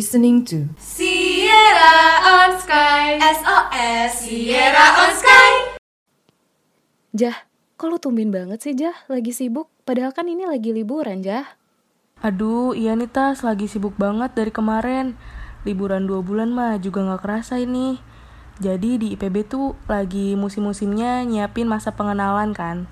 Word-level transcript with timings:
listening 0.00 0.40
to 0.40 0.64
Sierra 0.80 2.24
on 2.24 2.56
Sky 2.56 3.20
SOS 3.20 4.24
Sierra 4.24 4.96
on 4.96 5.12
Sky 5.12 5.76
Jah, 7.12 7.44
kok 7.76 7.92
lu 7.92 8.00
tumben 8.00 8.32
banget 8.32 8.64
sih 8.64 8.72
Jah? 8.72 8.96
Lagi 9.12 9.36
sibuk? 9.36 9.68
Padahal 9.84 10.16
kan 10.16 10.24
ini 10.24 10.48
lagi 10.48 10.72
liburan 10.72 11.20
Jah. 11.20 11.44
Aduh, 12.24 12.72
iya 12.72 12.96
nih 12.96 13.12
Tas, 13.12 13.44
lagi 13.44 13.68
sibuk 13.68 13.92
banget 14.00 14.32
dari 14.32 14.48
kemarin. 14.48 15.20
Liburan 15.68 16.08
dua 16.08 16.24
bulan 16.24 16.48
mah 16.48 16.80
juga 16.80 17.04
gak 17.04 17.20
kerasa 17.20 17.60
ini. 17.60 18.00
Jadi 18.56 18.96
di 18.96 19.06
IPB 19.12 19.52
tuh 19.52 19.76
lagi 19.84 20.32
musim-musimnya 20.32 21.28
nyiapin 21.28 21.68
masa 21.68 21.92
pengenalan 21.92 22.56
kan. 22.56 22.88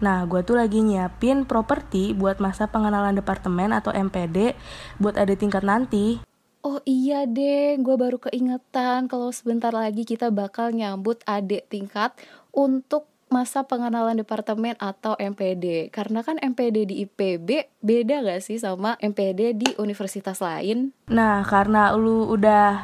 Nah, 0.00 0.24
gue 0.24 0.40
tuh 0.40 0.56
lagi 0.56 0.80
nyiapin 0.80 1.44
properti 1.44 2.16
buat 2.16 2.40
masa 2.40 2.64
pengenalan 2.64 3.12
departemen 3.12 3.76
atau 3.76 3.92
MPD 3.92 4.56
buat 4.96 5.20
ada 5.20 5.36
tingkat 5.36 5.60
nanti. 5.60 6.24
Oh 6.66 6.82
iya 6.82 7.30
deh, 7.30 7.78
gue 7.78 7.94
baru 7.94 8.18
keingetan 8.18 9.06
kalau 9.06 9.30
sebentar 9.30 9.70
lagi 9.70 10.02
kita 10.02 10.34
bakal 10.34 10.74
nyambut 10.74 11.22
adik 11.22 11.70
tingkat 11.70 12.10
untuk 12.50 13.06
masa 13.30 13.62
pengenalan 13.62 14.18
departemen 14.18 14.74
atau 14.82 15.14
MPD. 15.14 15.94
Karena 15.94 16.26
kan 16.26 16.42
MPD 16.42 16.90
di 16.90 17.06
IPB 17.06 17.70
beda 17.86 18.18
gak 18.18 18.42
sih 18.42 18.58
sama 18.58 18.98
MPD 18.98 19.54
di 19.54 19.78
universitas 19.78 20.42
lain? 20.42 20.90
Nah, 21.06 21.46
karena 21.46 21.94
lu 21.94 22.26
udah 22.34 22.82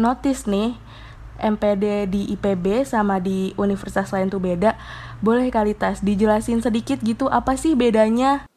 notice 0.00 0.48
nih, 0.48 0.80
MPD 1.36 2.08
di 2.08 2.32
IPB 2.32 2.88
sama 2.88 3.20
di 3.20 3.52
universitas 3.60 4.08
lain 4.08 4.32
tuh 4.32 4.40
beda, 4.40 4.72
boleh 5.20 5.52
kali 5.52 5.76
Tas 5.76 6.00
dijelasin 6.00 6.64
sedikit 6.64 6.96
gitu 7.04 7.28
apa 7.28 7.60
sih 7.60 7.76
bedanya? 7.76 8.48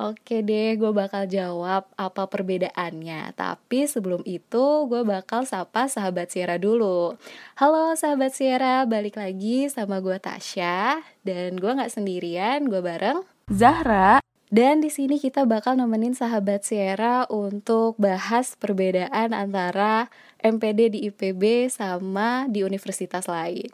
Oke 0.00 0.40
deh, 0.40 0.80
gue 0.80 0.88
bakal 0.88 1.28
jawab 1.28 1.84
apa 2.00 2.24
perbedaannya. 2.24 3.36
Tapi 3.36 3.84
sebelum 3.84 4.24
itu, 4.24 4.88
gue 4.88 5.04
bakal 5.04 5.44
sapa 5.44 5.84
sahabat 5.84 6.32
Sierra 6.32 6.56
dulu. 6.56 7.20
Halo 7.60 7.92
sahabat 7.92 8.32
Sierra, 8.32 8.88
balik 8.88 9.20
lagi 9.20 9.68
sama 9.68 10.00
gue 10.00 10.16
Tasya. 10.16 11.04
Dan 11.20 11.60
gue 11.60 11.76
gak 11.76 11.92
sendirian, 11.92 12.72
gue 12.72 12.80
bareng 12.80 13.20
Zahra. 13.52 14.24
Dan 14.52 14.84
di 14.84 14.88
sini 14.88 15.16
kita 15.20 15.44
bakal 15.44 15.76
nemenin 15.76 16.12
sahabat 16.16 16.64
Sierra 16.64 17.28
untuk 17.28 17.96
bahas 18.00 18.56
perbedaan 18.56 19.32
antara 19.32 20.08
MPD 20.40 20.92
di 20.92 20.98
IPB 21.08 21.72
sama 21.72 22.48
di 22.48 22.60
universitas 22.60 23.28
lain. 23.28 23.68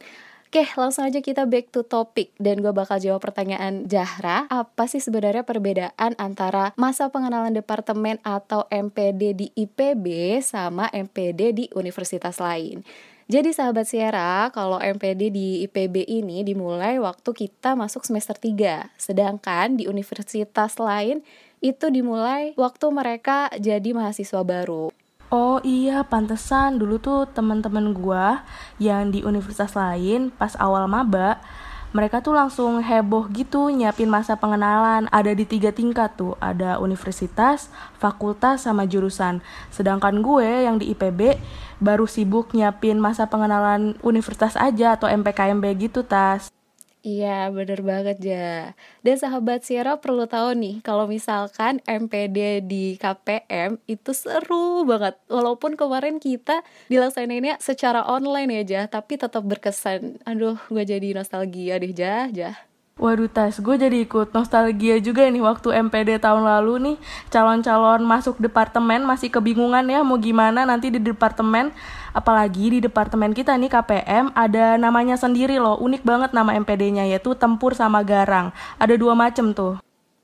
Oke, 0.48 0.64
langsung 0.80 1.04
aja 1.04 1.20
kita 1.20 1.44
back 1.44 1.68
to 1.68 1.84
topic 1.84 2.32
dan 2.40 2.64
gue 2.64 2.72
bakal 2.72 2.96
jawab 2.96 3.20
pertanyaan 3.20 3.84
Jahra. 3.84 4.48
Apa 4.48 4.88
sih 4.88 4.96
sebenarnya 4.96 5.44
perbedaan 5.44 6.16
antara 6.16 6.72
masa 6.80 7.12
pengenalan 7.12 7.52
departemen 7.52 8.16
atau 8.24 8.64
MPD 8.72 9.36
di 9.36 9.52
IPB 9.52 10.40
sama 10.40 10.88
MPD 10.88 11.40
di 11.52 11.64
universitas 11.76 12.40
lain? 12.40 12.80
Jadi 13.28 13.52
sahabat 13.52 13.92
Sierra, 13.92 14.48
kalau 14.48 14.80
MPD 14.80 15.28
di 15.28 15.68
IPB 15.68 16.08
ini 16.08 16.40
dimulai 16.40 16.96
waktu 16.96 17.28
kita 17.36 17.76
masuk 17.76 18.08
semester 18.08 18.32
3. 18.32 18.88
Sedangkan 18.96 19.76
di 19.76 19.84
universitas 19.84 20.80
lain 20.80 21.20
itu 21.60 21.92
dimulai 21.92 22.56
waktu 22.56 22.88
mereka 22.88 23.52
jadi 23.52 23.92
mahasiswa 23.92 24.40
baru. 24.40 24.97
Oh 25.28 25.60
iya, 25.60 26.08
pantesan 26.08 26.80
dulu 26.80 26.96
tuh 26.96 27.28
teman-teman 27.28 27.92
gua 27.92 28.48
yang 28.80 29.12
di 29.12 29.20
universitas 29.20 29.76
lain 29.76 30.32
pas 30.32 30.56
awal 30.56 30.88
maba, 30.88 31.36
mereka 31.92 32.24
tuh 32.24 32.32
langsung 32.32 32.80
heboh 32.80 33.28
gitu 33.36 33.68
nyiapin 33.68 34.08
masa 34.08 34.40
pengenalan. 34.40 35.04
Ada 35.12 35.36
di 35.36 35.44
tiga 35.44 35.68
tingkat 35.68 36.16
tuh, 36.16 36.32
ada 36.40 36.80
universitas, 36.80 37.68
fakultas, 38.00 38.64
sama 38.64 38.88
jurusan. 38.88 39.44
Sedangkan 39.68 40.24
gue 40.24 40.64
yang 40.64 40.80
di 40.80 40.96
IPB 40.96 41.36
baru 41.76 42.08
sibuk 42.08 42.56
nyiapin 42.56 42.96
masa 42.96 43.28
pengenalan 43.28 44.00
universitas 44.00 44.56
aja 44.56 44.96
atau 44.96 45.12
MPKMB 45.12 45.64
gitu 45.76 46.04
tas. 46.08 46.57
Iya, 47.08 47.28
bener 47.56 47.80
banget 47.90 48.16
ya. 48.30 48.76
Dan 49.04 49.16
sahabat 49.22 49.58
Sierra 49.64 49.96
perlu 50.04 50.24
tahu 50.34 50.48
nih, 50.62 50.74
kalau 50.86 51.04
misalkan 51.08 51.80
MPD 51.88 52.38
di 52.72 52.84
KPM 53.02 53.70
itu 53.88 54.10
seru 54.12 54.84
banget. 54.90 55.14
Walaupun 55.32 55.72
kemarin 55.80 56.16
kita 56.20 56.60
dilaksanainnya 56.92 57.54
secara 57.64 58.04
online 58.04 58.50
ya, 58.60 58.62
Jah, 58.70 58.86
tapi 58.92 59.16
tetap 59.16 59.40
berkesan. 59.50 60.20
Aduh, 60.28 60.60
gue 60.68 60.84
jadi 60.84 61.08
nostalgia 61.16 61.80
deh, 61.80 61.92
Jah, 61.96 62.28
Jah. 62.28 62.67
Waduh 62.98 63.30
tas, 63.30 63.62
gue 63.62 63.76
jadi 63.78 64.02
ikut 64.02 64.34
nostalgia 64.34 64.98
juga 64.98 65.22
nih 65.30 65.38
waktu 65.38 65.70
MPD 65.86 66.18
tahun 66.18 66.42
lalu 66.42 66.74
nih 66.82 66.96
calon-calon 67.30 68.02
masuk 68.02 68.42
departemen 68.42 69.06
masih 69.06 69.30
kebingungan 69.30 69.86
ya 69.86 70.02
mau 70.02 70.18
gimana 70.18 70.66
nanti 70.66 70.90
di 70.90 70.98
departemen 70.98 71.70
apalagi 72.10 72.74
di 72.74 72.78
departemen 72.82 73.38
kita 73.38 73.54
nih 73.54 73.70
KPM 73.70 74.34
ada 74.34 74.74
namanya 74.74 75.14
sendiri 75.14 75.62
loh 75.62 75.78
unik 75.78 76.02
banget 76.02 76.34
nama 76.34 76.58
MPD-nya 76.58 77.06
yaitu 77.06 77.38
tempur 77.38 77.78
sama 77.78 78.02
garang 78.02 78.50
ada 78.82 78.98
dua 78.98 79.14
macem 79.14 79.54
tuh 79.54 79.78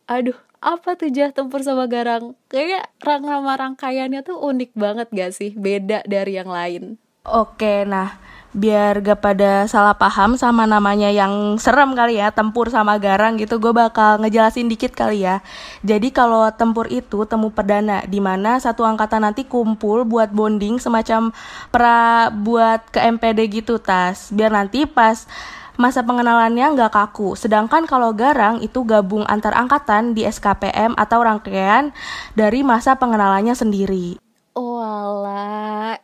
Aduh, 0.05 0.37
apa 0.61 1.01
tuh 1.01 1.09
jah 1.09 1.33
tempur 1.33 1.65
sama 1.65 1.89
garang? 1.89 2.37
Kayaknya 2.53 2.91
rang 3.01 3.25
nama 3.25 3.57
rangkaiannya 3.57 4.21
tuh 4.21 4.37
unik 4.37 4.77
banget 4.77 5.09
gak 5.09 5.33
sih? 5.33 5.57
Beda 5.57 6.05
dari 6.05 6.37
yang 6.37 6.53
lain. 6.53 7.01
Oke, 7.25 7.89
nah 7.89 8.21
biar 8.55 9.03
gak 9.03 9.19
pada 9.19 9.67
salah 9.67 9.99
paham 9.99 10.39
sama 10.39 10.63
namanya 10.63 11.11
yang 11.11 11.59
serem 11.59 11.91
kali 11.99 12.23
ya 12.23 12.31
tempur 12.31 12.71
sama 12.71 13.03
garang 13.03 13.35
gitu 13.35 13.59
gue 13.59 13.75
bakal 13.75 14.23
ngejelasin 14.23 14.71
dikit 14.71 14.95
kali 14.95 15.27
ya 15.27 15.43
jadi 15.83 16.15
kalau 16.15 16.47
tempur 16.55 16.87
itu 16.87 17.27
temu 17.27 17.51
perdana 17.51 18.07
di 18.07 18.23
mana 18.23 18.63
satu 18.63 18.87
angkatan 18.87 19.27
nanti 19.27 19.43
kumpul 19.43 20.07
buat 20.07 20.31
bonding 20.31 20.79
semacam 20.79 21.35
pra 21.75 22.31
buat 22.31 22.87
ke 22.95 23.03
MPD 23.03 23.51
gitu 23.51 23.83
tas 23.83 24.31
biar 24.31 24.55
nanti 24.55 24.87
pas 24.87 25.27
masa 25.75 26.07
pengenalannya 26.07 26.71
nggak 26.79 26.95
kaku. 26.95 27.35
Sedangkan 27.35 27.83
kalau 27.91 28.15
garang 28.15 28.63
itu 28.63 28.87
gabung 28.87 29.27
antar 29.27 29.59
angkatan 29.59 30.15
di 30.15 30.23
SKPM 30.23 30.95
atau 30.95 31.19
rangkaian 31.27 31.91
dari 32.39 32.63
masa 32.63 32.95
pengenalannya 32.95 33.59
sendiri. 33.59 34.24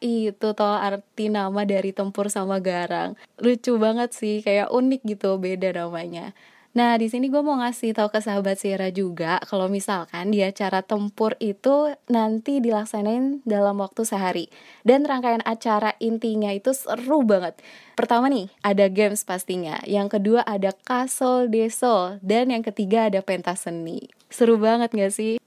Itu 0.01 0.57
toh 0.57 0.81
arti 0.81 1.29
nama 1.29 1.69
dari 1.69 1.93
tempur 1.93 2.33
sama 2.33 2.59
garang. 2.59 3.21
Lucu 3.37 3.77
banget 3.77 4.17
sih, 4.17 4.41
kayak 4.41 4.73
unik 4.73 5.05
gitu, 5.05 5.37
beda 5.37 5.77
namanya. 5.77 6.33
Nah, 6.71 6.95
di 6.95 7.11
sini 7.11 7.27
gue 7.27 7.43
mau 7.43 7.59
ngasih 7.59 7.99
tahu 7.99 8.15
ke 8.15 8.23
sahabat 8.23 8.55
Sierra 8.55 8.95
juga 8.95 9.43
kalau 9.43 9.67
misalkan 9.67 10.31
di 10.31 10.39
acara 10.47 10.87
tempur 10.87 11.35
itu 11.43 11.91
nanti 12.07 12.63
dilaksanain 12.63 13.43
dalam 13.43 13.83
waktu 13.83 14.07
sehari. 14.07 14.47
Dan 14.87 15.03
rangkaian 15.03 15.43
acara 15.43 15.99
intinya 15.99 16.55
itu 16.55 16.71
seru 16.71 17.27
banget. 17.27 17.59
Pertama 17.99 18.31
nih, 18.31 18.55
ada 18.63 18.87
games 18.87 19.27
pastinya. 19.27 19.83
Yang 19.83 20.23
kedua 20.23 20.47
ada 20.47 20.71
Kasol 20.87 21.51
Desol. 21.51 22.23
Dan 22.23 22.55
yang 22.55 22.63
ketiga 22.63 23.11
ada 23.11 23.19
pentas 23.19 23.67
seni. 23.67 24.07
Seru 24.31 24.55
banget 24.55 24.95
gak 24.95 25.11
sih? 25.11 25.40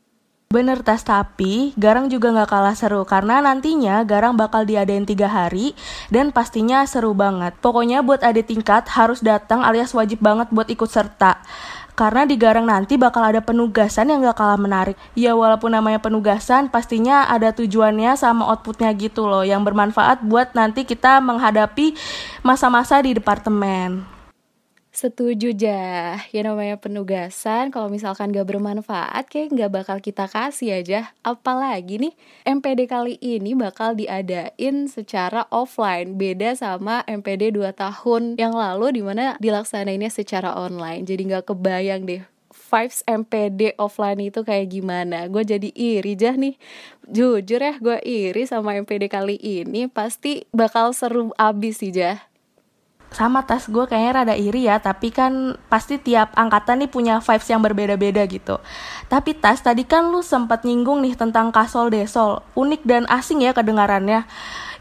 Bener 0.54 0.86
tas 0.86 1.02
tapi 1.02 1.74
Garang 1.82 2.14
juga 2.14 2.30
nggak 2.30 2.46
kalah 2.46 2.78
seru 2.78 3.02
karena 3.10 3.42
nantinya 3.42 4.06
Garang 4.06 4.38
bakal 4.38 4.70
diadain 4.70 5.02
tiga 5.02 5.26
hari 5.26 5.74
dan 6.14 6.30
pastinya 6.30 6.86
seru 6.86 7.18
banget. 7.18 7.58
Pokoknya 7.58 8.06
buat 8.06 8.22
adik 8.22 8.54
tingkat 8.54 8.86
harus 8.94 9.26
datang 9.26 9.66
alias 9.66 9.98
wajib 9.98 10.22
banget 10.22 10.54
buat 10.54 10.70
ikut 10.70 10.86
serta. 10.86 11.42
Karena 11.98 12.30
di 12.30 12.38
Garang 12.38 12.70
nanti 12.70 13.02
bakal 13.02 13.26
ada 13.34 13.42
penugasan 13.42 14.14
yang 14.14 14.22
gak 14.22 14.38
kalah 14.38 14.62
menarik. 14.62 14.94
Ya 15.18 15.34
walaupun 15.34 15.74
namanya 15.74 15.98
penugasan, 15.98 16.70
pastinya 16.70 17.26
ada 17.30 17.50
tujuannya 17.54 18.14
sama 18.14 18.50
outputnya 18.50 18.94
gitu 18.94 19.26
loh. 19.26 19.42
Yang 19.42 19.74
bermanfaat 19.74 20.22
buat 20.22 20.54
nanti 20.54 20.86
kita 20.86 21.18
menghadapi 21.22 21.98
masa-masa 22.46 23.02
di 23.02 23.18
departemen. 23.18 24.13
Setuju 24.94 25.58
jah, 25.58 26.22
ya 26.30 26.42
namanya 26.46 26.78
penugasan 26.78 27.74
kalau 27.74 27.90
misalkan 27.90 28.30
gak 28.30 28.46
bermanfaat 28.46 29.26
kayak 29.26 29.50
gak 29.58 29.74
bakal 29.74 29.98
kita 29.98 30.30
kasih 30.30 30.86
aja 30.86 31.10
Apalagi 31.26 31.98
nih 31.98 32.14
MPD 32.46 32.86
kali 32.86 33.18
ini 33.18 33.58
bakal 33.58 33.98
diadain 33.98 34.86
secara 34.86 35.50
offline. 35.50 36.14
Beda 36.14 36.54
sama 36.54 37.02
MPD 37.10 37.58
2 37.58 37.74
tahun 37.74 38.38
yang 38.38 38.54
lalu 38.54 38.94
di 38.94 39.02
mana 39.02 39.34
dilaksanainnya 39.42 40.14
secara 40.14 40.54
online. 40.54 41.10
Jadi 41.10 41.26
gak 41.26 41.50
kebayang 41.50 42.06
deh 42.06 42.22
vibes 42.54 43.02
MPD 43.10 43.74
offline 43.82 44.22
itu 44.22 44.46
kayak 44.46 44.78
gimana. 44.78 45.26
Gue 45.26 45.42
jadi 45.42 45.74
iri 45.74 46.14
jah 46.14 46.38
nih. 46.38 46.54
Jujur 47.10 47.58
ya 47.58 47.82
gue 47.82 47.98
iri 48.06 48.46
sama 48.46 48.78
MPD 48.78 49.10
kali 49.10 49.42
ini. 49.42 49.90
Pasti 49.90 50.46
bakal 50.54 50.94
seru 50.94 51.34
abis 51.34 51.82
sih 51.82 51.90
jah 51.90 52.22
sama 53.14 53.46
tas 53.46 53.70
gue 53.70 53.86
kayaknya 53.86 54.12
rada 54.12 54.36
iri 54.36 54.66
ya 54.68 54.82
tapi 54.82 55.14
kan 55.14 55.56
pasti 55.72 56.02
tiap 56.02 56.34
angkatan 56.36 56.84
nih 56.84 56.92
punya 56.92 57.22
vibes 57.22 57.48
yang 57.48 57.62
berbeda-beda 57.64 58.26
gitu. 58.28 58.60
Tapi 59.08 59.38
tas 59.38 59.62
tadi 59.62 59.88
kan 59.88 60.10
lu 60.12 60.20
sempat 60.20 60.66
nyinggung 60.68 61.02
nih 61.06 61.16
tentang 61.16 61.54
kasol 61.54 61.90
desol 61.94 62.42
unik 62.58 62.82
dan 62.84 63.04
asing 63.08 63.42
ya 63.46 63.56
kedengarannya. 63.56 64.26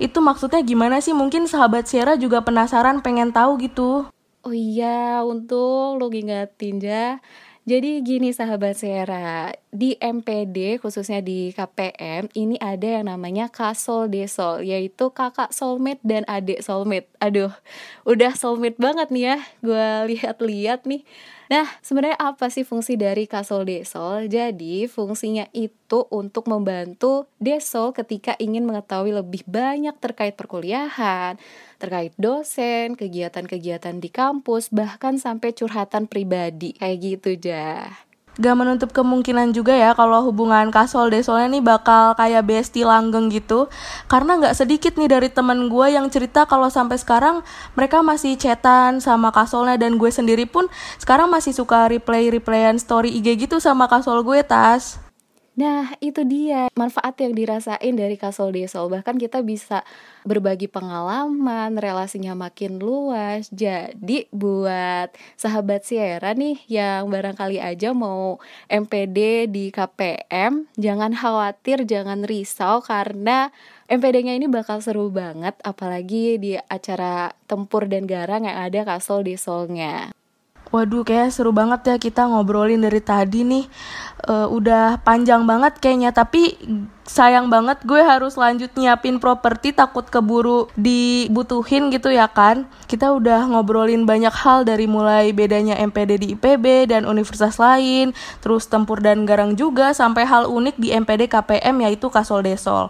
Itu 0.02 0.18
maksudnya 0.18 0.60
gimana 0.66 0.98
sih? 0.98 1.14
Mungkin 1.14 1.46
sahabat 1.46 1.86
Sierra 1.86 2.18
juga 2.18 2.42
penasaran 2.42 3.04
pengen 3.04 3.30
tahu 3.30 3.60
gitu. 3.62 4.10
Oh 4.42 4.54
iya 4.56 5.22
untung 5.22 6.02
lu 6.02 6.10
ngingetin 6.10 6.82
ya. 6.82 7.22
Jadi 7.62 8.02
gini 8.02 8.34
sahabat 8.34 8.74
Sierra 8.74 9.54
di 9.72 9.96
MPD 9.96 10.84
khususnya 10.84 11.24
di 11.24 11.48
KPM 11.48 12.28
ini 12.36 12.60
ada 12.60 13.00
yang 13.00 13.08
namanya 13.08 13.48
kasol 13.48 14.04
desol 14.04 14.60
yaitu 14.60 15.08
kakak 15.08 15.48
soulmate 15.48 16.04
dan 16.04 16.28
adik 16.28 16.60
soulmate. 16.60 17.08
Aduh, 17.24 17.48
udah 18.04 18.36
soulmate 18.36 18.76
banget 18.76 19.08
nih 19.08 19.24
ya. 19.32 19.36
Gue 19.64 19.88
lihat-lihat 20.12 20.84
nih. 20.84 21.08
Nah, 21.48 21.68
sebenarnya 21.80 22.20
apa 22.20 22.52
sih 22.52 22.68
fungsi 22.68 23.00
dari 23.00 23.24
kasol 23.24 23.64
desol? 23.64 24.28
Jadi, 24.28 24.88
fungsinya 24.88 25.48
itu 25.52 26.08
untuk 26.08 26.48
membantu 26.48 27.28
desol 27.36 27.92
ketika 27.92 28.36
ingin 28.40 28.64
mengetahui 28.64 29.12
lebih 29.12 29.44
banyak 29.44 29.92
terkait 30.00 30.32
perkuliahan, 30.32 31.36
terkait 31.76 32.16
dosen, 32.16 32.96
kegiatan-kegiatan 32.96 34.00
di 34.00 34.08
kampus, 34.08 34.72
bahkan 34.72 35.20
sampai 35.20 35.52
curhatan 35.52 36.08
pribadi. 36.08 36.72
Kayak 36.72 36.96
gitu, 37.04 37.30
Jah. 37.36 38.11
Gak 38.40 38.56
menutup 38.56 38.96
kemungkinan 38.96 39.52
juga 39.52 39.76
ya 39.76 39.92
kalau 39.92 40.24
hubungan 40.24 40.72
kasol 40.72 41.12
desolnya 41.12 41.52
nih 41.52 41.60
bakal 41.60 42.16
kayak 42.16 42.48
besti 42.48 42.80
langgeng 42.80 43.28
gitu. 43.28 43.68
Karena 44.08 44.40
gak 44.40 44.56
sedikit 44.56 44.96
nih 44.96 45.12
dari 45.12 45.28
temen 45.28 45.68
gue 45.68 45.92
yang 45.92 46.08
cerita 46.08 46.48
kalau 46.48 46.72
sampai 46.72 46.96
sekarang 46.96 47.44
mereka 47.76 48.00
masih 48.00 48.40
chatan 48.40 49.04
sama 49.04 49.28
kasolnya 49.36 49.76
Dan 49.76 50.00
gue 50.00 50.08
sendiri 50.08 50.48
pun 50.48 50.72
sekarang 50.96 51.28
masih 51.28 51.52
suka 51.52 51.92
replay-replayan 51.92 52.80
story 52.80 53.12
IG 53.20 53.44
gitu 53.44 53.60
sama 53.60 53.84
kasol 53.84 54.24
gue 54.24 54.40
tas 54.40 55.11
Nah, 55.52 55.92
itu 56.00 56.24
dia 56.24 56.72
manfaat 56.72 57.12
yang 57.20 57.36
dirasain 57.36 57.92
dari 57.92 58.16
Kasol 58.16 58.56
Desol. 58.56 58.88
Bahkan 58.88 59.20
kita 59.20 59.44
bisa 59.44 59.84
berbagi 60.24 60.64
pengalaman, 60.64 61.76
relasinya 61.76 62.32
makin 62.32 62.80
luas. 62.80 63.52
Jadi, 63.52 64.32
buat 64.32 65.12
sahabat 65.36 65.84
Sierra 65.84 66.32
nih 66.32 66.56
yang 66.72 67.12
barangkali 67.12 67.60
aja 67.60 67.92
mau 67.92 68.40
MPD 68.72 69.52
di 69.52 69.68
KPM, 69.68 70.72
jangan 70.80 71.12
khawatir, 71.12 71.84
jangan 71.84 72.24
risau 72.24 72.80
karena 72.80 73.52
MPD-nya 73.92 74.32
ini 74.40 74.48
bakal 74.48 74.80
seru 74.80 75.12
banget 75.12 75.52
apalagi 75.68 76.40
di 76.40 76.56
acara 76.56 77.28
tempur 77.44 77.84
dan 77.92 78.08
garang 78.08 78.48
yang 78.48 78.56
ada 78.56 78.88
Kasol 78.88 79.20
Desolnya. 79.20 80.16
Waduh, 80.72 81.04
kayak 81.04 81.36
seru 81.36 81.52
banget 81.52 81.84
ya 81.84 81.96
kita 82.00 82.24
ngobrolin 82.24 82.80
dari 82.80 83.04
tadi 83.04 83.44
nih. 83.44 83.68
Uh, 84.24 84.48
udah 84.48 85.04
panjang 85.04 85.44
banget 85.44 85.76
kayaknya, 85.76 86.16
tapi 86.16 86.56
sayang 87.02 87.50
banget 87.50 87.82
gue 87.82 87.98
harus 87.98 88.38
lanjut 88.38 88.70
nyiapin 88.78 89.18
properti 89.18 89.74
takut 89.74 90.06
keburu 90.06 90.70
dibutuhin 90.78 91.90
gitu 91.90 92.08
ya 92.08 92.30
kan. 92.30 92.64
Kita 92.86 93.10
udah 93.12 93.50
ngobrolin 93.50 94.06
banyak 94.06 94.32
hal 94.32 94.62
dari 94.62 94.86
mulai 94.86 95.34
bedanya 95.34 95.74
MPD 95.82 96.10
di 96.22 96.26
IPB 96.38 96.94
dan 96.94 97.02
universitas 97.04 97.58
lain 97.58 98.14
terus 98.38 98.70
tempur 98.70 99.02
dan 99.02 99.26
garang 99.26 99.58
juga 99.58 99.90
sampai 99.92 100.24
hal 100.24 100.46
unik 100.46 100.78
di 100.78 100.88
MPD 100.94 101.26
KPM 101.26 101.82
yaitu 101.84 102.06
Kasol 102.06 102.46
Desol. 102.46 102.88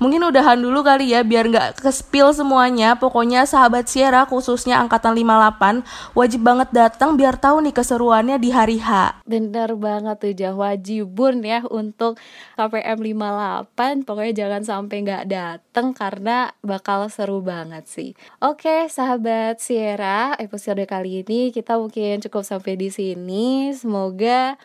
Mungkin 0.00 0.24
udahan 0.32 0.56
dulu 0.56 0.80
kali 0.80 1.12
ya 1.12 1.20
biar 1.20 1.46
nggak 1.52 1.84
kespil 1.84 2.32
semuanya. 2.32 2.96
Pokoknya 2.96 3.44
sahabat 3.44 3.86
Sierra 3.92 4.24
khususnya 4.24 4.80
angkatan 4.80 5.12
58 5.12 6.16
wajib 6.16 6.40
banget 6.40 6.68
datang 6.72 7.19
biar 7.20 7.36
tahu 7.36 7.60
nih 7.68 7.76
keseruannya 7.76 8.40
di 8.40 8.48
hari 8.48 8.80
H. 8.80 9.20
Bener 9.28 9.76
banget 9.76 10.16
tuh 10.16 10.32
jah. 10.32 10.56
Wajibun 10.56 11.44
ya 11.44 11.60
untuk 11.68 12.16
KPM 12.56 12.96
58 12.96 13.60
8 13.76 14.06
pokoknya 14.08 14.32
jangan 14.46 14.62
sampai 14.62 14.96
nggak 15.04 15.24
dateng 15.28 15.92
karena 15.92 16.54
bakal 16.64 17.10
seru 17.12 17.44
banget 17.44 17.84
sih. 17.90 18.10
Oke 18.40 18.88
sahabat 18.88 19.60
Sierra 19.60 20.36
episode 20.40 20.80
kali 20.88 21.26
ini 21.26 21.50
kita 21.52 21.76
mungkin 21.76 22.22
cukup 22.24 22.46
sampai 22.46 22.78
di 22.80 22.88
sini. 22.88 23.74
Semoga 23.76 24.56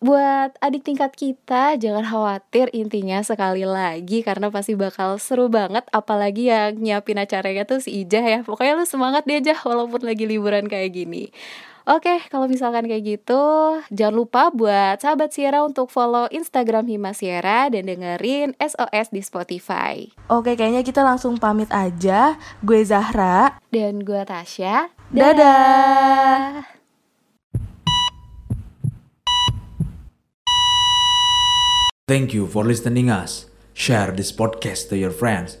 buat 0.00 0.56
adik 0.64 0.88
tingkat 0.88 1.12
kita 1.12 1.76
jangan 1.76 2.08
khawatir 2.08 2.72
intinya 2.72 3.20
sekali 3.20 3.68
lagi 3.68 4.24
karena 4.24 4.48
pasti 4.48 4.72
bakal 4.72 5.20
seru 5.20 5.52
banget 5.52 5.84
apalagi 5.92 6.48
yang 6.48 6.80
nyiapin 6.80 7.20
acaranya 7.20 7.68
tuh 7.68 7.84
si 7.84 8.08
Ijah 8.08 8.24
ya 8.24 8.40
pokoknya 8.40 8.80
lu 8.80 8.88
semangat 8.88 9.28
deh 9.28 9.44
aja 9.44 9.60
walaupun 9.60 10.00
lagi 10.00 10.24
liburan 10.24 10.66
kayak 10.72 10.96
gini 10.96 11.28
Oke, 11.88 12.22
kalau 12.28 12.46
misalkan 12.46 12.86
kayak 12.86 13.02
gitu, 13.02 13.42
jangan 13.90 14.14
lupa 14.14 14.52
buat 14.54 15.00
sahabat 15.00 15.32
Sierra 15.34 15.64
untuk 15.64 15.88
follow 15.88 16.28
Instagram 16.30 16.86
Hima 16.86 17.16
Sierra 17.16 17.66
dan 17.66 17.88
dengerin 17.88 18.54
SOS 18.60 19.10
di 19.10 19.24
Spotify. 19.24 20.06
Oke, 20.30 20.54
kayaknya 20.54 20.86
kita 20.86 21.00
langsung 21.02 21.40
pamit 21.40 21.72
aja. 21.72 22.38
Gue 22.62 22.84
Zahra 22.86 23.58
dan 23.74 24.04
gue 24.06 24.22
Tasya. 24.22 24.92
Dadah. 25.10 25.34
Dadah. 25.34 26.79
Thank 32.10 32.34
you 32.34 32.48
for 32.48 32.64
listening 32.64 33.08
us. 33.08 33.46
Share 33.72 34.10
this 34.10 34.32
podcast 34.32 34.88
to 34.88 34.98
your 34.98 35.12
friends. 35.12 35.60